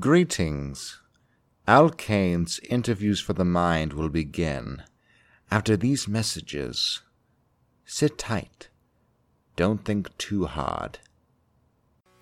[0.00, 1.00] Greetings.
[1.68, 4.82] Al Kane's interviews for the mind will begin
[5.52, 7.02] after these messages.
[7.84, 8.70] Sit tight.
[9.54, 10.98] Don't think too hard.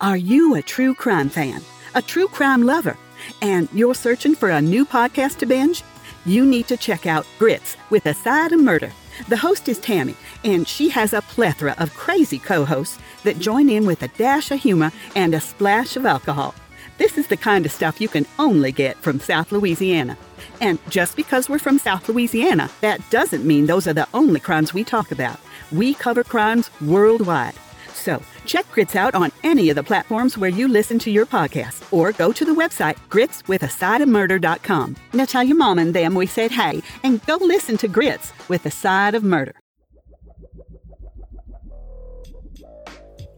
[0.03, 1.63] Are you a true crime fan?
[1.95, 2.99] A true crime lover?
[3.41, 5.83] And you're searching for a new podcast to binge?
[6.27, 8.93] You need to check out Grits with a Side of Murder.
[9.29, 13.71] The host is Tammy, and she has a plethora of crazy co hosts that join
[13.71, 16.55] in with a dash of humor and a splash of alcohol.
[17.03, 20.17] This is the kind of stuff you can only get from South Louisiana.
[20.61, 24.73] And just because we're from South Louisiana, that doesn't mean those are the only crimes
[24.73, 25.41] we talk about.
[25.73, 27.55] We cover crimes worldwide.
[27.93, 31.83] So check Grits out on any of the platforms where you listen to your podcast
[31.93, 34.97] or go to the website gritswithasideofmurder.com.
[35.13, 38.65] Now tell your mom and them we said hey and go listen to Grits with
[38.65, 39.57] a Side of Murder.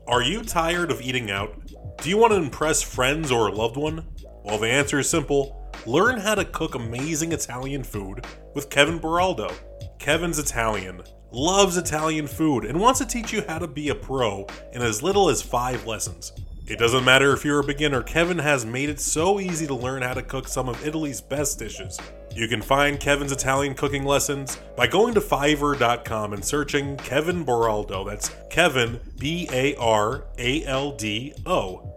[0.07, 1.64] Are you tired of eating out?
[2.03, 4.05] Do you want to impress friends or a loved one?
[4.45, 5.71] Well, the answer is simple.
[5.87, 9.51] Learn how to cook amazing Italian food with Kevin Baraldo.
[9.99, 14.47] Kevin's Italian, loves Italian food, and wants to teach you how to be a pro
[14.73, 16.33] in as little as five lessons.
[16.67, 20.03] It doesn't matter if you're a beginner, Kevin has made it so easy to learn
[20.03, 21.99] how to cook some of Italy's best dishes.
[22.35, 28.05] You can find Kevin's Italian cooking lessons by going to Fiverr.com and searching Kevin Baraldo.
[28.05, 31.95] That's Kevin, B A R A L D O.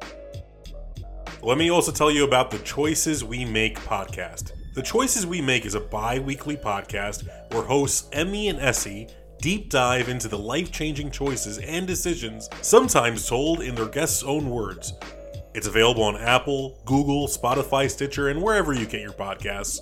[1.42, 4.52] Let me also tell you about the Choices We Make podcast.
[4.76, 9.08] The Choices We Make is a bi weekly podcast where hosts Emmy and Essie
[9.42, 14.50] deep dive into the life changing choices and decisions, sometimes told in their guests' own
[14.50, 14.94] words.
[15.56, 19.80] It's available on Apple, Google, Spotify, Stitcher, and wherever you get your podcasts.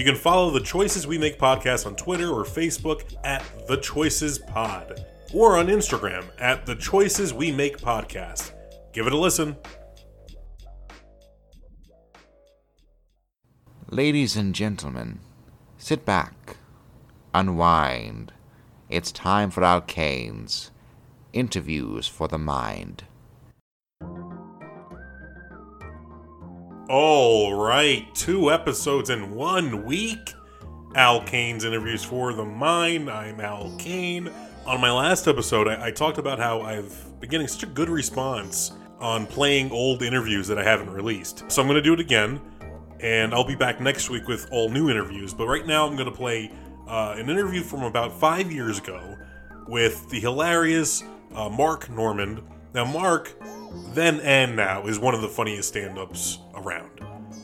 [0.00, 4.38] You can follow the Choices We Make podcast on Twitter or Facebook at The Choices
[4.38, 8.52] Pod, or on Instagram at The Choices We Make Podcast.
[8.94, 9.58] Give it a listen.
[13.90, 15.20] Ladies and gentlemen,
[15.76, 16.56] sit back,
[17.34, 18.32] unwind.
[18.88, 20.70] It's time for Al Kane's
[21.34, 23.04] interviews for the mind.
[26.92, 30.34] All right, two episodes in one week.
[30.96, 33.08] Al Kane's interviews for the mind.
[33.08, 34.28] I'm Al Kane.
[34.66, 37.88] On my last episode, I, I talked about how I've been getting such a good
[37.88, 41.44] response on playing old interviews that I haven't released.
[41.46, 42.40] So I'm going to do it again,
[42.98, 45.32] and I'll be back next week with all new interviews.
[45.32, 46.50] But right now, I'm going to play
[46.88, 49.16] uh, an interview from about five years ago
[49.68, 51.04] with the hilarious
[51.36, 52.42] uh, Mark Normand.
[52.74, 53.32] Now, Mark,
[53.92, 56.90] then and now, is one of the funniest stand ups around.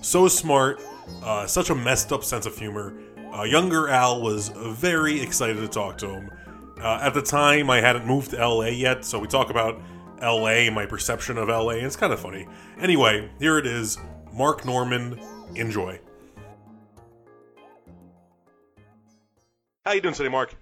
[0.03, 0.81] So smart,
[1.23, 2.95] uh, such a messed up sense of humor.
[3.35, 6.31] Uh, younger Al was very excited to talk to him.
[6.81, 9.81] Uh, at the time, I hadn't moved to LA yet, so we talk about
[10.21, 12.47] LA and my perception of LA, and it's kind of funny.
[12.79, 13.99] Anyway, here it is
[14.33, 15.21] Mark Normand.
[15.55, 15.99] Enjoy.
[19.85, 20.55] How you doing today, Mark?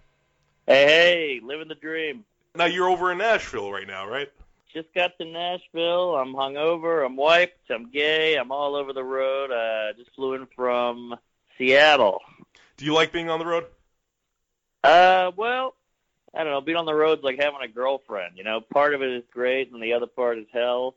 [0.66, 2.24] Hey, hey, living the dream.
[2.54, 4.30] Now you're over in Nashville right now, right?
[4.74, 6.16] Just got to Nashville.
[6.16, 7.06] I'm hungover.
[7.06, 7.70] I'm wiped.
[7.70, 8.34] I'm gay.
[8.34, 9.52] I'm all over the road.
[9.52, 11.14] Uh, just flew in from
[11.56, 12.18] Seattle.
[12.76, 13.66] Do you like being on the road?
[14.82, 15.76] Uh, well,
[16.34, 16.60] I don't know.
[16.60, 18.36] Being on the road's like having a girlfriend.
[18.36, 20.96] You know, part of it is great, and the other part is hell.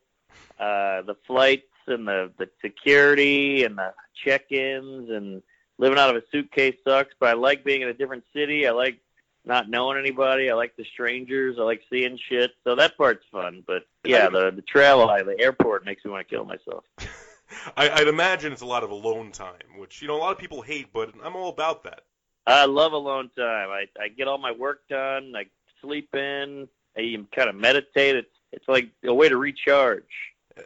[0.59, 3.94] Uh, the flights and the the security and the
[4.26, 5.44] check-ins and
[5.78, 7.14] living out of a suitcase sucks.
[7.20, 8.68] But I like being in a different city.
[8.68, 9.00] I like
[9.47, 10.50] not knowing anybody.
[10.50, 11.58] I like the strangers.
[11.59, 12.52] I like seeing shit.
[12.63, 13.63] So that part's fun.
[13.66, 16.84] But yeah, the the travel, the airport makes me want to kill myself.
[17.78, 20.38] I, I'd imagine it's a lot of alone time, which you know a lot of
[20.38, 22.02] people hate, but I'm all about that.
[22.46, 23.69] I love alone time.
[23.69, 25.34] I I get all my work done.
[25.35, 25.46] I
[25.81, 26.68] sleep in.
[26.97, 28.16] I kind of meditate.
[28.16, 30.03] It's it's like a way to recharge.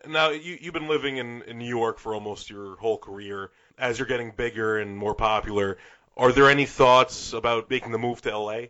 [0.08, 3.52] Now you you've been living in, in New York for almost your whole career.
[3.78, 5.78] As you're getting bigger and more popular,
[6.22, 8.66] are there any thoughts about making the move to LA?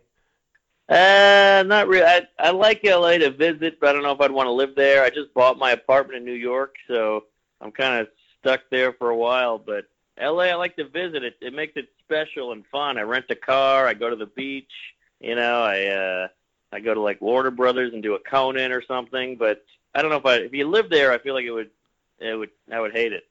[0.88, 2.04] Uh, not really.
[2.04, 4.74] I I like LA to visit, but I don't know if I'd want to live
[4.74, 5.04] there.
[5.04, 7.24] I just bought my apartment in New York, so
[7.60, 8.08] I'm kind of
[8.40, 9.58] stuck there for a while.
[9.58, 9.84] But
[10.18, 11.22] LA, I like to visit.
[11.24, 12.96] It it makes it special and fun.
[12.96, 13.86] I rent a car.
[13.86, 14.72] I go to the beach.
[15.20, 16.28] You know, I uh
[16.72, 19.36] I go to like Warner Brothers and do a Conan or something.
[19.36, 19.62] But
[19.94, 21.70] I don't know if I if you live there, I feel like it would
[22.18, 23.24] it would I would hate it.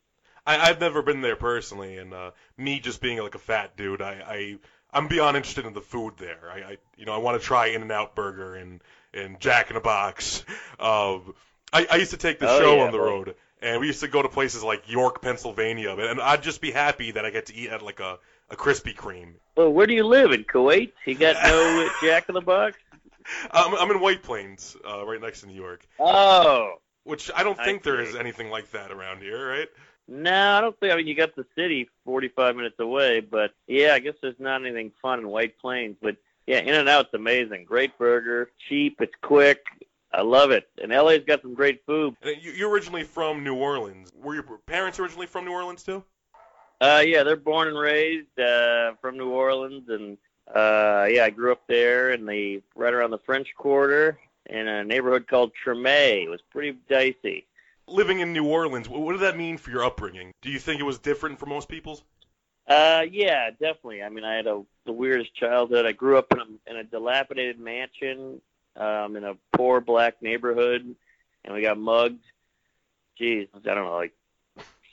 [0.46, 4.02] I, I've never been there personally, and uh, me just being like a fat dude,
[4.02, 4.58] I, I
[4.94, 6.50] I'm beyond interested in the food there.
[6.52, 8.82] I, I you know I want to try In and Out Burger and
[9.14, 10.44] and Jack in a Box.
[10.80, 11.34] Um,
[11.74, 13.04] I, I used to take the Oh, show yeah, on the boy.
[13.04, 16.72] road, and we used to go to places like York, Pennsylvania, and I'd just be
[16.72, 18.18] happy that I get to eat at like a
[18.50, 19.34] a Krispy Kreme.
[19.56, 20.92] Well, where do you live in Kuwait?
[21.06, 22.78] You got no Jack in the Box?
[23.52, 25.88] I'm, I'm in White Plains, uh, right next to New York.
[26.00, 26.74] Oh,
[27.04, 28.10] which I don't I think there see.
[28.10, 29.70] is anything like that around here, right?
[30.13, 30.92] No, I don't think.
[30.92, 34.62] I mean, you got the city 45 minutes away, but yeah, I guess there's not
[34.62, 35.96] anything fun in White Plains.
[36.02, 37.63] But yeah, In and Out's amazing.
[37.63, 39.63] Great burger, cheap, it's quick.
[40.13, 40.69] I love it.
[40.84, 42.18] And LA's got some great food.
[42.42, 44.12] You're originally from New Orleans.
[44.22, 46.04] Were your parents originally from New Orleans too?
[46.81, 50.18] Uh, yeah, they're born and raised uh, from New Orleans, and
[50.54, 54.84] uh, yeah, I grew up there in the right around the French Quarter in a
[54.84, 56.25] neighborhood called Treme.
[56.25, 57.46] It was pretty dicey.
[57.92, 60.32] Living in New Orleans, what did that mean for your upbringing?
[60.42, 62.04] Do you think it was different for most people's?
[62.68, 64.02] Uh, yeah, definitely.
[64.02, 65.86] I mean, I had a the weirdest childhood.
[65.86, 68.42] I grew up in a in a dilapidated mansion,
[68.76, 70.96] um, in a poor black neighborhood,
[71.44, 72.24] and we got mugged.
[73.18, 74.14] Geez, I don't know, like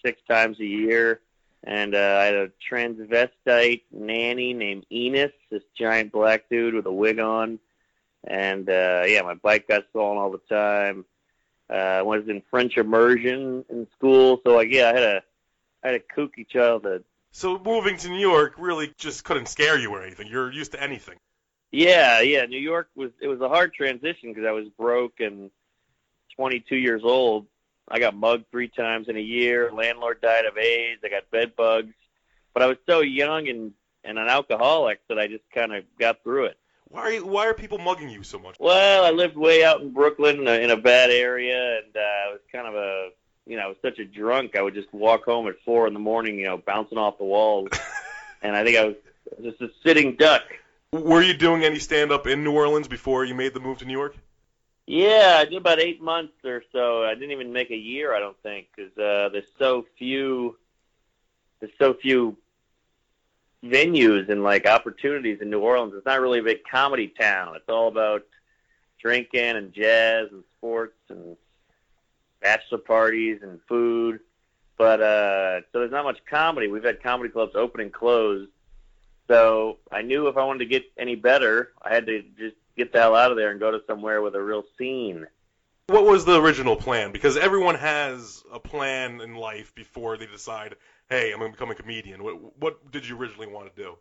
[0.04, 1.20] six times a year.
[1.64, 6.92] And uh, I had a transvestite nanny named Enos, this giant black dude with a
[6.92, 7.58] wig on.
[8.24, 11.04] And uh, yeah, my bike got stolen all the time.
[11.70, 15.22] Uh, I was in French immersion in school, so like yeah, I had a
[15.82, 17.04] I had a kooky childhood.
[17.30, 20.28] So moving to New York really just couldn't scare you or anything.
[20.28, 21.18] You're used to anything.
[21.70, 22.46] Yeah, yeah.
[22.46, 25.50] New York was it was a hard transition because I was broke and
[26.36, 27.46] 22 years old.
[27.90, 29.70] I got mugged three times in a year.
[29.72, 31.02] Landlord died of AIDS.
[31.04, 31.94] I got bed bugs,
[32.54, 33.72] but I was so young and
[34.04, 36.58] and an alcoholic that I just kind of got through it.
[36.90, 38.56] Why are you, why are people mugging you so much?
[38.58, 42.00] Well, I lived way out in Brooklyn in a, in a bad area, and uh,
[42.00, 43.10] I was kind of a
[43.46, 44.56] you know I was such a drunk.
[44.56, 47.24] I would just walk home at four in the morning, you know, bouncing off the
[47.24, 47.68] walls,
[48.42, 48.96] and I think I was
[49.42, 50.42] just a sitting duck.
[50.92, 53.84] Were you doing any stand up in New Orleans before you made the move to
[53.84, 54.16] New York?
[54.86, 57.04] Yeah, I did about eight months or so.
[57.04, 60.56] I didn't even make a year, I don't think, because uh, there's so few,
[61.60, 62.38] there's so few
[63.64, 65.94] venues and like opportunities in New Orleans.
[65.96, 67.56] It's not really a big comedy town.
[67.56, 68.24] It's all about
[69.00, 71.36] drinking and jazz and sports and
[72.40, 74.20] bachelor parties and food.
[74.76, 76.68] But uh, so there's not much comedy.
[76.68, 78.48] We've had comedy clubs open and close.
[79.26, 82.92] So I knew if I wanted to get any better, I had to just get
[82.92, 85.26] the hell out of there and go to somewhere with a real scene.
[85.88, 87.12] What was the original plan?
[87.12, 90.76] Because everyone has a plan in life before they decide,
[91.10, 92.22] hey, I'm going to become a comedian.
[92.22, 93.96] What, what did you originally want to do?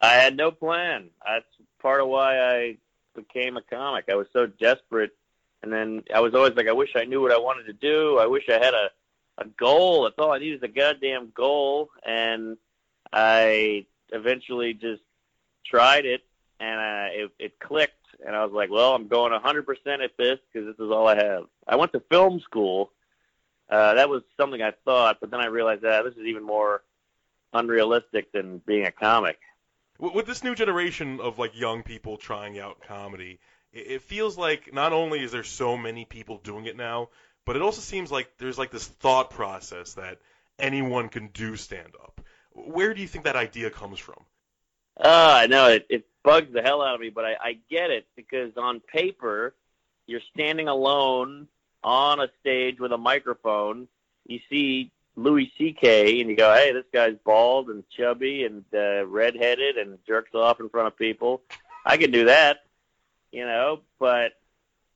[0.00, 1.10] I had no plan.
[1.26, 1.46] That's
[1.80, 2.76] part of why I
[3.14, 4.06] became a comic.
[4.10, 5.16] I was so desperate,
[5.62, 8.18] and then I was always like, I wish I knew what I wanted to do.
[8.18, 8.90] I wish I had a
[9.38, 10.04] a goal.
[10.04, 12.56] That's all I needed is a goddamn goal, and
[13.12, 15.02] I eventually just
[15.64, 16.22] tried it,
[16.60, 17.92] and uh, it it clicked.
[18.26, 19.66] And I was like, well, I'm going 100%
[20.02, 21.44] at this because this is all I have.
[21.68, 22.92] I went to film school.
[23.68, 26.82] Uh, that was something I thought, but then I realized that this is even more
[27.52, 29.38] unrealistic than being a comic.
[29.98, 33.40] With this new generation of like young people trying out comedy,
[33.72, 37.08] it, it feels like not only is there so many people doing it now,
[37.44, 40.18] but it also seems like there's like this thought process that
[40.58, 42.20] anyone can do stand up.
[42.52, 44.22] Where do you think that idea comes from?
[44.98, 47.90] Uh, I know it, it bugs the hell out of me, but I, I get
[47.90, 49.54] it because on paper,
[50.06, 51.48] you're standing alone
[51.82, 53.88] on a stage with a microphone.
[54.26, 56.20] You see Louis C.K.
[56.20, 60.60] and you go, "Hey, this guy's bald and chubby and uh, redheaded and jerks off
[60.60, 61.42] in front of people.
[61.84, 62.64] I can do that,
[63.32, 64.32] you know." But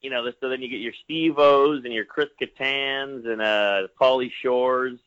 [0.02, 3.88] you know, so then you get your Steve O's and your Chris Kattans and uh,
[4.00, 4.98] Pauly Shores,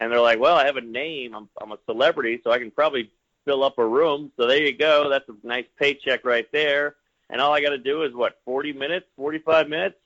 [0.00, 1.34] and they're like, "Well, I have a name.
[1.34, 3.10] I'm I'm a celebrity, so I can probably
[3.46, 4.30] fill up a room.
[4.36, 5.08] So there you go.
[5.08, 6.96] That's a nice paycheck right there.
[7.30, 9.96] And all I got to do is what, 40 minutes, 45 minutes?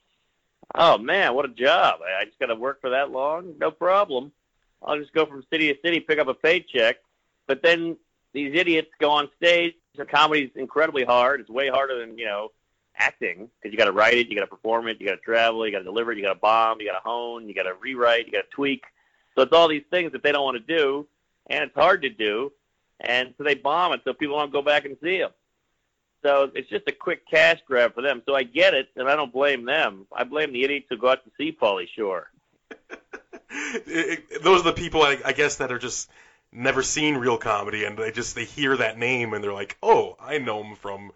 [0.74, 2.00] Oh man, what a job!
[2.02, 3.54] I just got to work for that long?
[3.58, 4.32] No problem.
[4.82, 6.96] I'll just go from city to city, pick up a paycheck.
[7.46, 7.96] But then
[8.32, 9.74] these idiots go on stage.
[9.96, 11.40] So comedy's incredibly hard.
[11.40, 12.52] It's way harder than you know
[12.96, 15.20] acting because you got to write it, you got to perform it, you got to
[15.20, 17.54] travel, you got to deliver it, you got to bomb, you got to hone, you
[17.54, 18.84] got to rewrite, you got to tweak.
[19.34, 21.06] So it's all these things that they don't want to do,
[21.48, 22.52] and it's hard to do,
[23.00, 25.30] and so they bomb it so people don't go back and see them.
[26.22, 28.22] So it's just a quick cash grab for them.
[28.26, 30.06] So I get it, and I don't blame them.
[30.14, 32.30] I blame the idiots who go out to see Pauly Shore.
[32.70, 32.78] It-
[34.30, 36.10] it- those are the people I, I guess that are just
[36.52, 40.16] never seen real comedy, and they just they hear that name and they're like, "Oh,
[40.20, 41.12] I know him from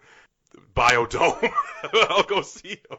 [0.73, 1.49] Bio-Dome.
[2.09, 2.97] I'll go see him."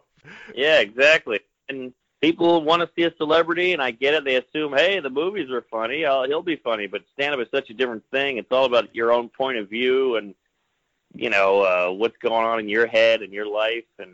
[0.54, 1.40] Yeah, exactly.
[1.68, 4.24] And people want to see a celebrity, and I get it.
[4.24, 6.04] They assume, hey, the movies are funny.
[6.04, 6.86] Oh, he'll be funny.
[6.86, 8.38] But stand-up is such a different thing.
[8.38, 10.34] It's all about your own point of view and,
[11.16, 14.10] you know, uh, what's going on in your head and your life and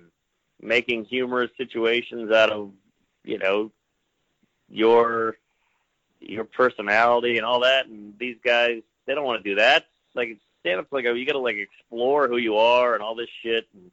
[0.61, 2.71] making humorous situations out of,
[3.25, 3.71] you know,
[4.68, 5.37] your
[6.21, 7.87] your personality and all that.
[7.87, 9.87] And these guys, they don't want to do that.
[10.14, 13.30] Like stand-up's like oh, you got to like explore who you are and all this
[13.42, 13.66] shit.
[13.75, 13.90] And,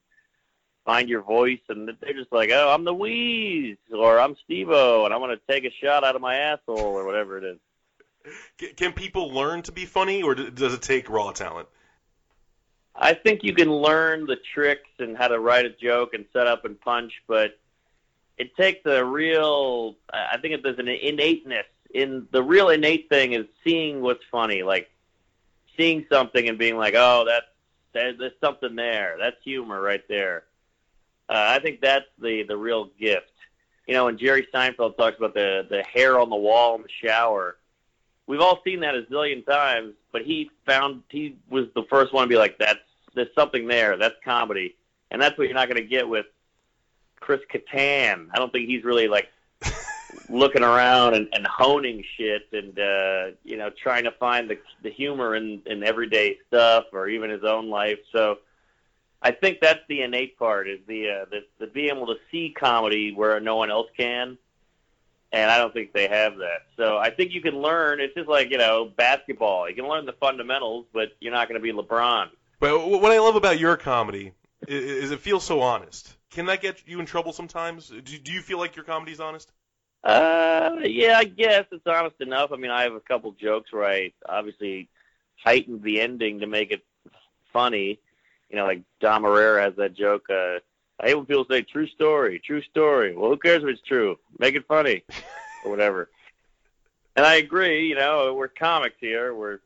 [0.86, 5.14] find your voice, and they're just like, oh, I'm the Weez, or I'm Steve-O, and
[5.14, 8.76] I'm gonna take a shot out of my asshole, or whatever it is.
[8.76, 11.68] Can people learn to be funny, or does it take raw talent?
[13.02, 16.48] I think you can learn the tricks and how to write a joke and set
[16.48, 17.58] up and punch, but
[18.38, 19.96] it takes a real.
[20.14, 24.90] I think there's an innateness in the real innate thing is seeing what's funny, like
[25.78, 27.46] seeing something and being like, oh, that's
[27.94, 29.16] there, there's something there.
[29.20, 30.44] That's humor right there.
[31.28, 33.32] Uh, I think that's the the real gift.
[33.88, 37.08] You know, when Jerry Seinfeld talks about the the hair on the wall in the
[37.08, 37.58] shower,
[38.28, 39.94] we've all seen that a zillion times.
[40.12, 42.80] But he found he was the first one to be like, that's
[43.14, 43.98] there's something there.
[43.98, 44.76] That's comedy,
[45.12, 46.26] and that's what you're not going to get with
[47.20, 48.28] Chris Kattan.
[48.34, 49.30] I don't think he's really like
[50.30, 54.90] looking around and, and honing shit and uh, you know trying to find the the
[54.90, 58.00] humor in in everyday stuff or even his own life.
[58.12, 58.40] So
[59.22, 62.54] I think that's the innate part is the uh, the, the being able to see
[62.58, 64.38] comedy where no one else can.
[65.32, 66.62] And I don't think they have that.
[66.76, 68.00] So I think you can learn.
[68.00, 69.70] It's just like you know basketball.
[69.70, 72.30] You can learn the fundamentals, but you're not going to be LeBron.
[72.60, 74.34] But what I love about your comedy
[74.68, 76.16] is it feels so honest.
[76.32, 77.88] Can that get you in trouble sometimes?
[77.88, 79.52] Do do you feel like your comedy's honest?
[80.04, 82.52] Uh, yeah, I guess it's honest enough.
[82.52, 84.90] I mean, I have a couple jokes where I obviously
[85.44, 86.84] heightened the ending to make it
[87.52, 88.00] funny.
[88.50, 90.26] You know, like Dom Irrera has that joke.
[90.30, 90.60] Uh,
[91.00, 94.18] I hate when people say "true story," "true story." Well, who cares if it's true?
[94.38, 95.04] Make it funny,
[95.64, 96.10] or whatever.
[97.16, 97.88] And I agree.
[97.88, 99.34] You know, we're comics here.
[99.34, 99.60] We're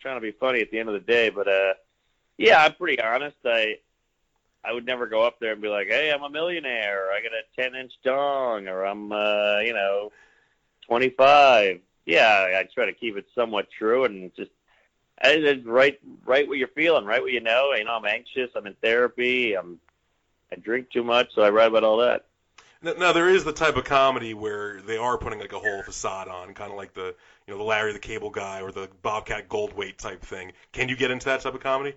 [0.00, 1.30] trying to be funny at the end of the day.
[1.30, 1.74] But uh,
[2.38, 3.36] yeah, I'm pretty honest.
[3.44, 3.78] I
[4.64, 7.20] I would never go up there and be like, "Hey, I'm a millionaire," or "I
[7.22, 10.12] got a 10 inch dong," or "I'm, uh, you know,
[10.86, 14.50] 25." Yeah, I try to keep it somewhat true and just
[15.22, 17.72] I write write what you're feeling, write what you know.
[17.72, 18.50] You know, I'm anxious.
[18.54, 19.54] I'm in therapy.
[19.54, 19.80] I'm
[20.52, 22.26] I drink too much, so I write about all that.
[22.82, 25.82] Now, now there is the type of comedy where they are putting like a whole
[25.82, 27.14] facade on, kind of like the
[27.46, 30.52] you know the Larry the Cable Guy or the Bobcat Goldthwait type thing.
[30.72, 31.94] Can you get into that type of comedy?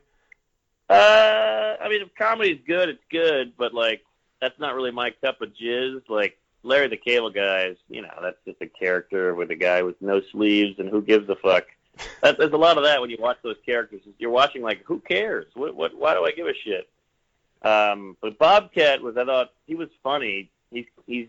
[0.89, 4.03] Uh, I mean, if comedy's good, it's good, but like
[4.41, 6.01] that's not really my cup of jizz.
[6.09, 9.83] Like Larry the Cable Guy is, you know, that's just a character with a guy
[9.83, 11.65] with no sleeves, and who gives a fuck.
[12.21, 14.01] That, there's a lot of that when you watch those characters.
[14.17, 15.47] You're watching like, who cares?
[15.53, 16.89] What, what, why do I give a shit?
[17.61, 20.49] Um, but Bobcat was, I thought he was funny.
[20.71, 21.27] He's he's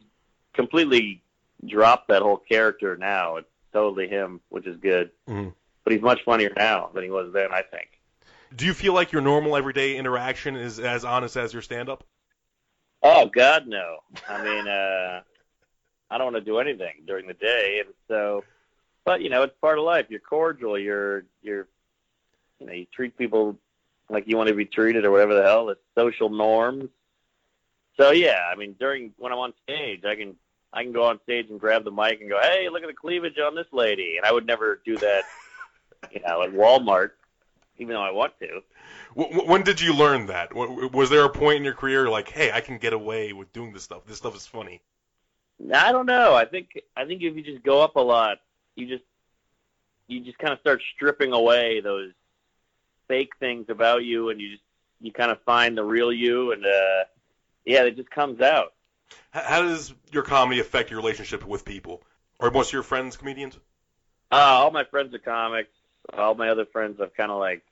[0.55, 1.23] completely
[1.67, 3.37] dropped that whole character now.
[3.37, 5.11] It's totally him, which is good.
[5.29, 5.53] Mhm.
[5.85, 7.89] But he's much funnier now than he was then, I think.
[8.55, 12.05] Do you feel like your normal everyday interaction is as honest as your stand-up?
[13.03, 13.99] Oh God, no.
[14.29, 15.21] I mean, uh,
[16.11, 18.45] I don't want to do anything during the day, and so,
[19.05, 20.07] but you know, it's part of life.
[20.09, 20.79] You're cordial.
[20.79, 21.67] You're you're,
[22.59, 23.57] you know, you treat people
[24.11, 25.71] like you want to be treated, or whatever the hell.
[25.71, 26.91] It's social norms.
[27.97, 30.35] So yeah, I mean, during when I'm on stage, I can
[30.73, 32.95] I can go on stage and grab the mic and go, hey, look at the
[32.95, 35.25] cleavage on this lady, and I would never do that,
[36.11, 37.13] you know, at Walmart,
[37.81, 38.63] even though I want to.
[39.15, 40.55] When did you learn that?
[40.55, 43.73] Was there a point in your career like, hey, I can get away with doing
[43.73, 44.05] this stuff.
[44.07, 44.83] This stuff is funny.
[45.75, 46.35] I don't know.
[46.35, 48.39] I think I think if you just go up a lot,
[48.77, 49.05] you just
[50.07, 52.13] you just kind of start stripping away those
[53.09, 54.63] fake things about you, and you just
[55.01, 57.05] you kind of find the real you, and uh,
[57.65, 58.75] yeah, it just comes out.
[59.31, 62.03] How does your comedy affect your relationship with people?
[62.39, 63.59] Are most of your friends comedians?
[64.31, 65.71] Uh, all my friends are comics.
[66.17, 67.63] All my other friends I've kind of like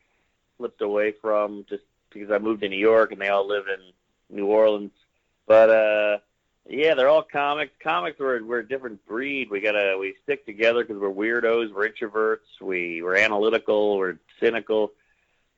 [0.58, 4.36] slipped away from just because I moved to New York and they all live in
[4.36, 4.92] New Orleans.
[5.46, 6.18] But uh,
[6.68, 7.72] yeah, they're all comics.
[7.82, 9.50] Comics we're we're a different breed.
[9.50, 11.72] We gotta we stick together because we're weirdos.
[11.72, 12.60] We're introverts.
[12.60, 13.96] We we're analytical.
[13.96, 14.92] We're cynical.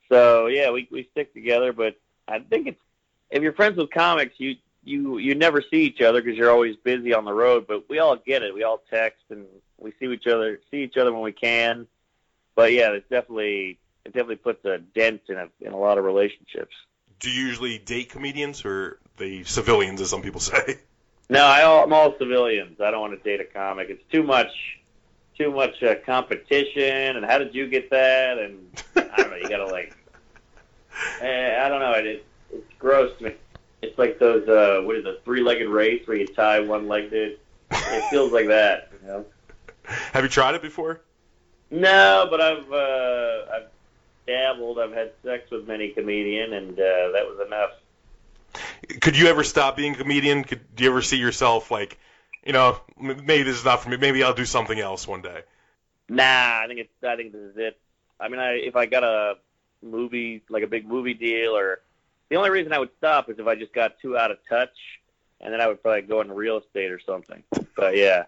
[0.07, 1.73] So yeah, we we stick together.
[1.73, 1.95] But
[2.27, 2.81] I think it's
[3.29, 6.77] if you're friends with comics, you you you never see each other because you're always
[6.77, 7.65] busy on the road.
[7.67, 8.53] But we all get it.
[8.53, 9.45] We all text and
[9.77, 11.87] we see each other see each other when we can.
[12.55, 16.03] But yeah, it's definitely it definitely puts a dent in a in a lot of
[16.03, 16.73] relationships.
[17.19, 20.79] Do you usually date comedians or the civilians, as some people say?
[21.29, 22.81] No, I all, I'm all civilians.
[22.81, 23.89] I don't want to date a comic.
[23.89, 24.51] It's too much,
[25.37, 27.15] too much uh, competition.
[27.15, 28.37] And how did you get that?
[28.37, 29.37] And I don't know.
[29.37, 29.95] You gotta like,
[31.21, 31.93] eh, I don't know.
[31.93, 33.35] It, it it's gross to me.
[33.81, 37.23] It's like those uh, what is a three-legged race where you tie one leg to
[37.23, 37.39] it.
[37.71, 38.91] It feels like that.
[39.01, 39.25] You know?
[39.85, 41.01] Have you tried it before?
[41.71, 43.67] No, but I've uh, I've
[44.31, 44.79] dabbled.
[44.79, 47.71] I've had sex with many comedian, and uh, that was enough.
[49.01, 50.43] Could you ever stop being a comedian?
[50.43, 51.97] Could do you ever see yourself like,
[52.45, 53.97] you know, maybe this is not for me.
[53.97, 55.41] Maybe I'll do something else one day.
[56.09, 56.23] Nah,
[56.63, 57.03] I think it's.
[57.03, 57.79] I think this is it.
[58.19, 59.35] I mean, I if I got a
[59.81, 61.79] movie like a big movie deal or
[62.29, 64.75] the only reason I would stop is if I just got too out of touch,
[65.39, 67.43] and then I would probably go into real estate or something.
[67.75, 68.23] But yeah,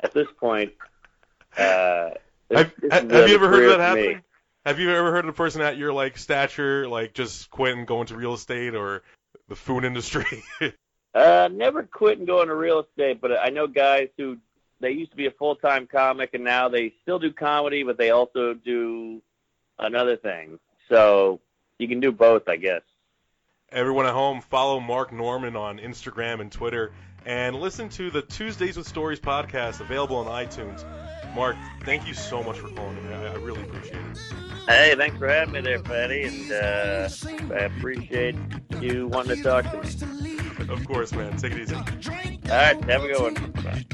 [0.00, 0.72] at this point,
[1.56, 2.10] uh,
[2.48, 4.22] this, Have, this have, have you ever heard of that happening?
[4.66, 7.86] Have you ever heard of a person at your like stature, like just quit and
[7.86, 9.04] go into real estate or
[9.48, 10.42] the food industry?
[11.14, 14.36] Uh, never quit and go into real estate, but I know guys who
[14.80, 17.96] they used to be a full time comic and now they still do comedy, but
[17.96, 19.22] they also do
[19.78, 20.58] another thing.
[20.90, 21.40] So
[21.78, 22.82] you can do both, I guess.
[23.72, 26.92] Everyone at home, follow Mark Normand on Instagram and Twitter,
[27.24, 30.84] and listen to the Tuesdays with Stories podcast available on iTunes.
[31.36, 33.14] Mark, thank you so much for calling me.
[33.14, 34.18] I, I really appreciate it.
[34.66, 37.08] Hey, thanks for having me there, Patty, and uh,
[37.54, 38.36] I appreciate
[38.80, 40.38] you wanting to talk to me.
[40.66, 41.36] Of course, man.
[41.36, 41.74] Take it easy.
[41.74, 43.34] All right, have a good one.
[43.62, 43.84] Bye.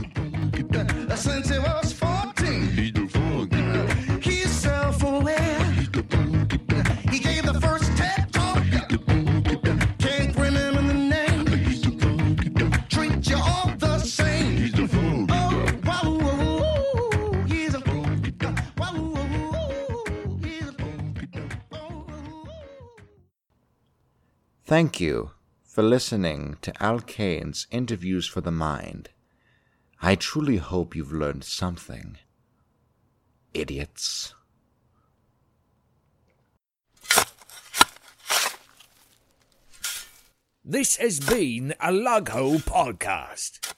[24.73, 25.33] Thank you
[25.67, 29.11] for listening to Al Kane's Interviews for the Mind.
[30.01, 32.17] I truly hope you've learned something.
[33.53, 34.33] Idiots.
[40.65, 43.72] This has been a Lugho podcast.